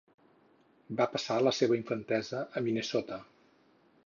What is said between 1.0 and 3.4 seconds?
Va passar la seva infantesa a Minnesota.